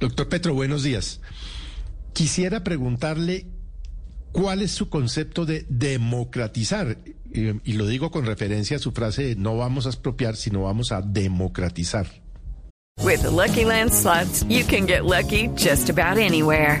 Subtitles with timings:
[0.00, 1.20] Doctor Petro, buenos días.
[2.14, 3.46] Quisiera preguntarle
[4.32, 6.96] cuál es su concepto de democratizar.
[7.32, 10.90] Y, lo digo con referencia a su frase de no vamos a expropiar, sino vamos
[10.90, 12.06] a democratizar.
[13.02, 13.92] With the Lucky Land
[14.48, 16.80] you can get lucky just about anywhere.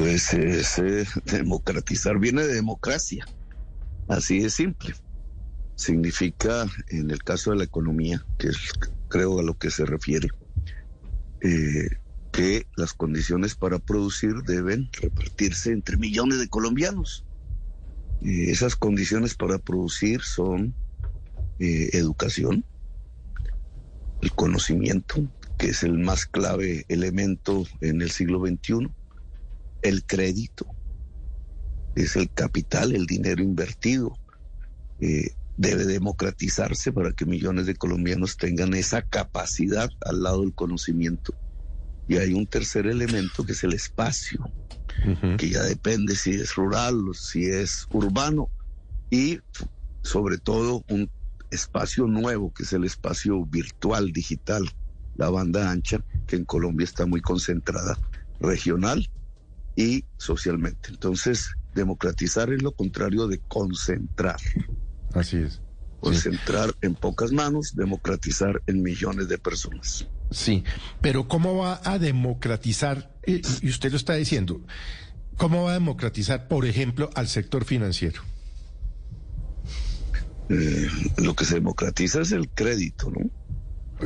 [0.00, 0.80] Pues es
[1.26, 3.26] democratizar viene de democracia,
[4.08, 4.94] así de simple.
[5.74, 8.56] Significa, en el caso de la economía, que es
[9.08, 10.28] creo a lo que se refiere,
[11.42, 11.90] eh,
[12.32, 17.26] que las condiciones para producir deben repartirse entre millones de colombianos.
[18.22, 20.72] Eh, esas condiciones para producir son
[21.58, 22.64] eh, educación,
[24.22, 28.88] el conocimiento, que es el más clave elemento en el siglo XXI,
[29.82, 30.66] el crédito,
[31.94, 34.16] es el capital, el dinero invertido.
[35.00, 41.34] Eh, debe democratizarse para que millones de colombianos tengan esa capacidad al lado del conocimiento.
[42.08, 44.50] Y hay un tercer elemento que es el espacio,
[45.36, 48.48] que ya depende si es rural o si es urbano,
[49.10, 49.38] y
[50.02, 51.10] sobre todo un
[51.50, 54.64] espacio nuevo que es el espacio virtual, digital,
[55.16, 57.98] la banda ancha, que en Colombia está muy concentrada,
[58.40, 59.08] regional
[59.80, 60.90] y socialmente.
[60.90, 64.38] Entonces, democratizar es lo contrario de concentrar.
[65.14, 65.62] Así es.
[66.00, 70.06] Concentrar en pocas manos, democratizar en millones de personas.
[70.30, 70.64] Sí,
[71.00, 73.14] pero ¿cómo va a democratizar?
[73.22, 74.60] Eh, y usted lo está diciendo.
[75.36, 78.22] ¿Cómo va a democratizar, por ejemplo, al sector financiero?
[80.50, 83.30] Eh, lo que se democratiza es el crédito, ¿no?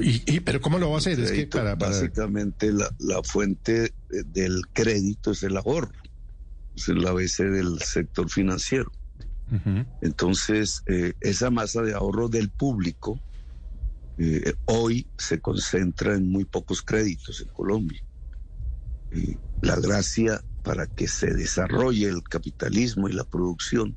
[0.00, 1.18] ¿Y, y- pero cómo lo va a hacer?
[1.20, 3.92] Es que Crédito, para, para- Básicamente la, la fuente eh,
[4.26, 5.92] del crédito es el ahorro,
[6.74, 8.90] es la base del sector financiero.
[10.00, 13.20] Entonces, eh, esa masa de ahorro del público
[14.16, 18.00] eh, hoy se concentra en muy pocos créditos en Colombia.
[19.10, 23.96] Eh, la gracia para que se desarrolle el capitalismo y la producción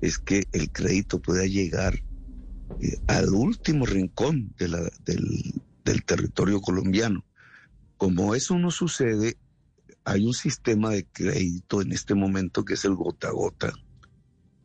[0.00, 2.00] es que el crédito pueda llegar
[3.06, 7.24] al último rincón del territorio colombiano.
[7.96, 9.36] Como eso no sucede,
[10.04, 13.72] hay un sistema de crédito en este momento que es el gota a gota,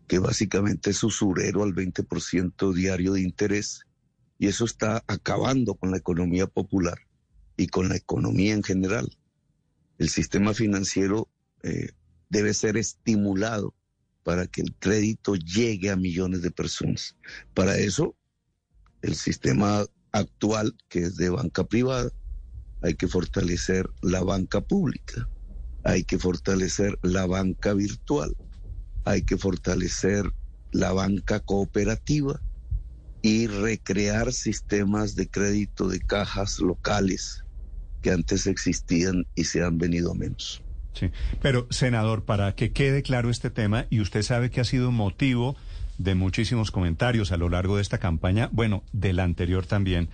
[0.08, 3.82] que básicamente es usurero al 20% diario de interés,
[4.38, 7.00] y eso está acabando con la economía popular
[7.58, 9.18] y con la economía en general.
[9.98, 11.30] El sistema financiero
[11.64, 11.90] eh,
[12.30, 13.74] debe ser estimulado
[14.26, 17.16] para que el crédito llegue a millones de personas.
[17.54, 18.16] Para eso,
[19.04, 22.10] el sistema actual, que es de banca privada,
[22.82, 25.30] hay que fortalecer la banca pública,
[25.84, 28.36] hay que fortalecer la banca virtual,
[29.04, 30.34] hay que fortalecer
[30.72, 32.42] la banca cooperativa
[33.22, 37.44] y recrear sistemas de crédito de cajas locales
[38.02, 40.65] que antes existían y se han venido a menos.
[41.42, 45.56] Pero senador, para que quede claro este tema, y usted sabe que ha sido motivo
[45.98, 50.10] de muchísimos comentarios a lo largo de esta campaña, bueno, de la anterior también,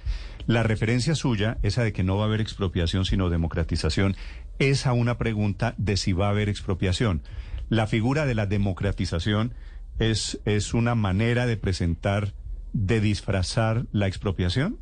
[0.47, 4.15] la referencia suya, esa de que no va a haber expropiación sino democratización,
[4.59, 7.23] es a una pregunta de si va a haber expropiación.
[7.69, 9.53] La figura de la democratización
[9.99, 12.34] es, es una manera de presentar,
[12.73, 14.79] de disfrazar la expropiación.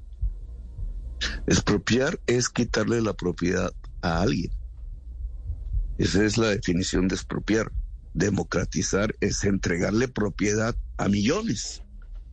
[1.48, 3.72] Expropiar es quitarle la propiedad
[4.02, 4.52] a alguien.
[6.00, 7.72] Esa es la definición de expropiar.
[8.16, 11.84] Democratizar es entregarle propiedad a millones.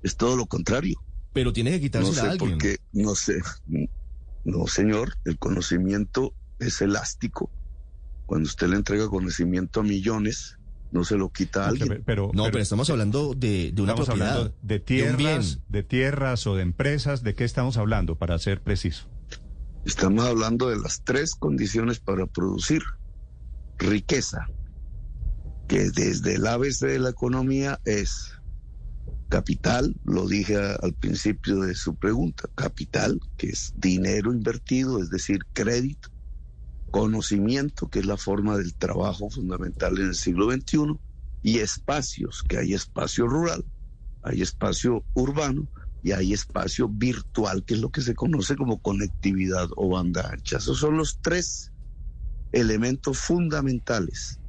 [0.03, 0.99] Es todo lo contrario.
[1.35, 2.51] Pero tiene que No quitársela sé a alguien.
[2.53, 3.43] por qué, no sé.
[4.45, 7.51] No, señor, el conocimiento es elástico.
[8.25, 10.59] Cuando usted le entrega conocimiento a millones,
[10.93, 12.03] no se lo quita a alguien.
[12.07, 14.31] Pero, No, pero estamos hablando de, de una estamos propiedad.
[14.37, 15.17] hablando de de un bien.
[15.17, 17.23] tierras, de tierras o de empresas.
[17.23, 19.07] ¿De qué estamos hablando, para ser preciso?
[19.85, 22.83] Estamos hablando de las tres condiciones para producir.
[23.79, 24.47] Riqueza,
[25.69, 28.33] que desde el ABC de la economía es
[29.29, 35.41] capital, lo dije al principio de su pregunta, capital, que es dinero invertido, es decir,
[35.53, 36.11] crédito,
[36.91, 40.99] conocimiento, que es la forma del trabajo fundamental en el siglo XXI,
[41.43, 43.65] y espacios, que hay espacio rural,
[44.23, 45.69] hay espacio urbano
[46.03, 50.59] y hay espacio virtual, que es lo que se conoce como conectividad o banda ancha.
[50.59, 51.73] Esos son los tres
[52.53, 54.41] elementos fundamentales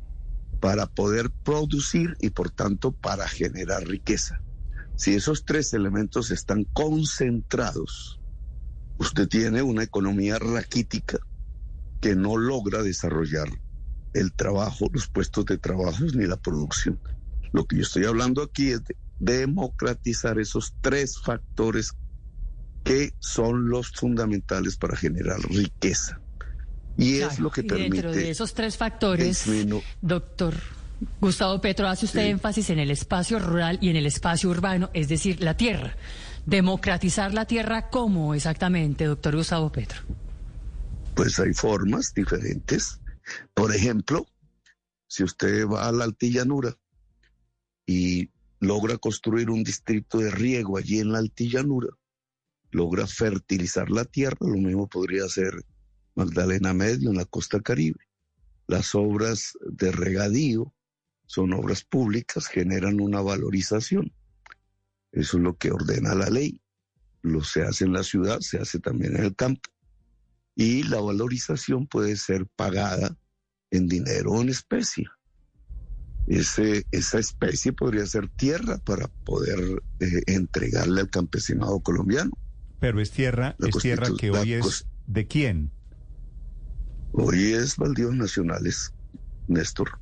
[0.60, 4.42] para poder producir y por tanto para generar riqueza.
[4.96, 8.20] Si esos tres elementos están concentrados,
[8.98, 11.20] usted tiene una economía raquítica
[12.02, 13.48] que no logra desarrollar
[14.14, 17.00] el trabajo, los puestos de trabajo ni la producción.
[17.54, 21.94] Lo que yo estoy hablando aquí es de democratizar esos tres factores
[22.84, 26.22] que son los fundamentales para generar riqueza.
[26.98, 27.92] Y es lo que permite.
[27.92, 29.46] dentro de esos tres factores,
[30.02, 30.56] doctor
[31.22, 35.08] Gustavo Petro, hace usted énfasis en el espacio rural y en el espacio urbano, es
[35.08, 35.96] decir, la tierra.
[36.46, 40.00] Democratizar la tierra, ¿cómo exactamente, doctor Gustavo Petro?
[41.14, 43.00] Pues hay formas diferentes.
[43.54, 44.26] Por ejemplo,
[45.08, 46.76] si usted va a la altillanura
[47.86, 48.30] y
[48.60, 51.90] logra construir un distrito de riego allí en la altillanura,
[52.72, 55.54] logra fertilizar la tierra, lo mismo podría hacer
[56.18, 58.00] Magdalena Medio en la costa caribe.
[58.66, 60.74] Las obras de regadío
[61.28, 64.12] son obras públicas, generan una valorización.
[65.12, 66.60] Eso es lo que ordena la ley.
[67.22, 69.70] Lo se hace en la ciudad, se hace también en el campo.
[70.56, 73.16] Y la valorización puede ser pagada
[73.70, 75.06] en dinero o en especie.
[76.26, 79.60] Ese, esa especie podría ser tierra para poder
[80.00, 82.32] eh, entregarle al campesinado colombiano.
[82.80, 85.72] Pero es tierra, es tierra que hoy es de quién?
[87.20, 88.94] Hoy es baldíos nacionales,
[89.48, 89.98] Néstor.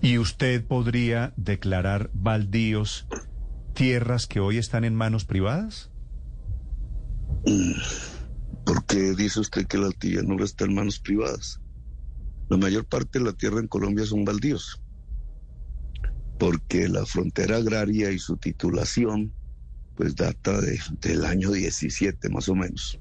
[0.00, 3.06] ¿Y usted podría declarar baldíos
[3.74, 5.90] tierras que hoy están en manos privadas?
[7.44, 7.72] Mm,
[8.64, 9.90] ¿Por qué dice usted que la
[10.24, 11.60] no está en manos privadas?
[12.48, 14.80] La mayor parte de la tierra en Colombia son baldíos,
[16.38, 19.34] porque la frontera agraria y su titulación
[19.96, 20.58] pues data
[21.02, 22.98] del año 17 más o menos.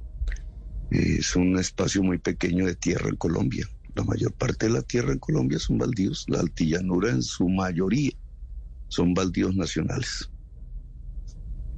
[0.90, 3.68] Es un espacio muy pequeño de tierra en Colombia.
[3.96, 6.26] La mayor parte de la tierra en Colombia son baldíos.
[6.28, 8.12] La altillanura en su mayoría
[8.88, 10.30] son baldíos nacionales.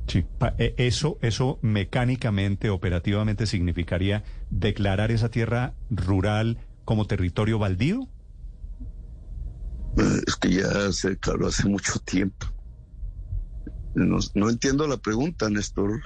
[0.07, 0.25] Sí,
[0.57, 8.09] e, eso, eso mecánicamente, operativamente significaría declarar esa tierra rural como territorio baldío.
[9.97, 12.47] Eh, es que ya se declaró hace mucho tiempo.
[13.94, 16.01] no entiendo la pregunta, Néstor.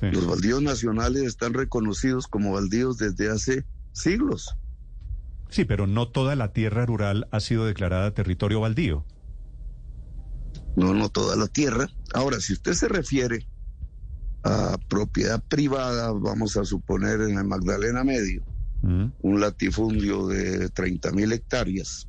[0.00, 4.56] Los baldíos nacionales están reconocidos como baldíos desde hace siglos.
[5.48, 9.04] Sí, pero no toda la tierra rural ha sido declarada territorio baldío.
[10.76, 11.88] No, no toda la tierra.
[12.14, 13.46] Ahora, si usted se refiere
[14.42, 18.42] a propiedad privada, vamos a suponer en el Magdalena Medio,
[18.82, 19.04] mm.
[19.20, 22.08] un latifundio de 30 mil hectáreas,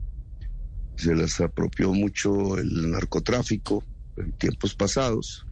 [0.95, 3.83] se les apropió mucho el narcotráfico
[4.17, 5.45] en tiempos pasados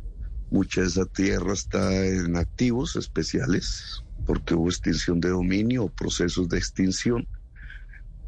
[0.51, 6.49] Mucha de esa tierra está en activos especiales porque hubo extinción de dominio o procesos
[6.49, 7.25] de extinción.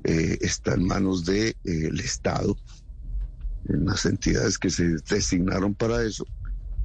[0.06, 2.56] Eh, está en manos del de, eh, Estado,
[3.68, 6.26] en las entidades que se designaron para eso.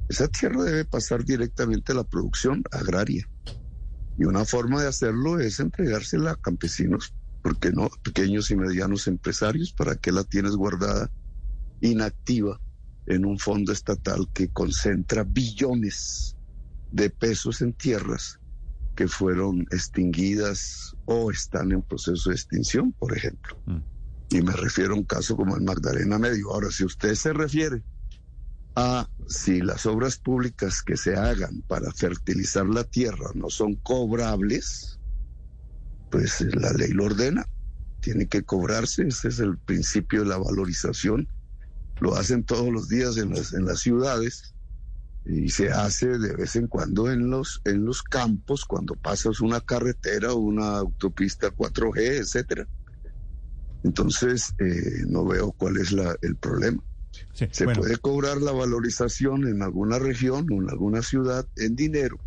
[0.09, 3.27] Esa tierra debe pasar directamente a la producción agraria.
[4.17, 7.89] Y una forma de hacerlo es entregársela a campesinos, porque no?
[8.03, 11.09] Pequeños y medianos empresarios, ¿para qué la tienes guardada
[11.79, 12.59] inactiva?
[13.09, 16.37] En un fondo estatal que concentra billones
[16.91, 18.39] de pesos en tierras
[18.95, 23.57] que fueron extinguidas o están en proceso de extinción, por ejemplo.
[23.65, 23.77] Mm.
[24.31, 26.51] Y me refiero a un caso como el Magdalena Medio.
[26.51, 27.81] Ahora, si usted se refiere
[28.75, 34.99] a si las obras públicas que se hagan para fertilizar la tierra no son cobrables,
[36.11, 37.47] pues la ley lo ordena,
[38.01, 41.27] tiene que cobrarse, ese es el principio de la valorización
[41.99, 44.53] lo hacen todos los días en las, en las ciudades
[45.25, 49.61] y se hace de vez en cuando en los, en los campos, cuando pasas una
[49.61, 52.67] carretera o una autopista 4G, etcétera.
[53.83, 56.81] Entonces, eh, no veo cuál es la, el problema.
[57.33, 62.19] se puede cobrar la valorización en alguna región o en alguna ciudad en dinero.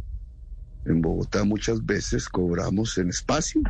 [0.84, 3.62] En Bogotá muchas veces cobramos en espacio.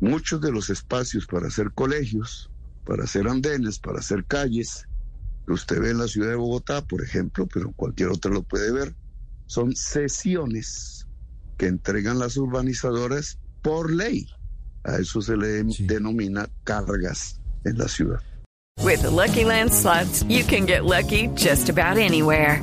[0.00, 2.50] Muchos de los espacios para hacer colegios
[2.88, 4.88] para hacer andenes, para hacer calles,
[5.46, 8.72] que usted ve en la ciudad de Bogotá, por ejemplo, pero cualquier otro lo puede
[8.72, 8.94] ver,
[9.44, 11.06] son sesiones
[11.58, 14.26] que entregan las urbanizadoras por ley.
[14.84, 18.22] A eso se le denomina cargas en la ciudad.
[18.82, 22.62] With the Lucky Land slots, you can get lucky just about anywhere.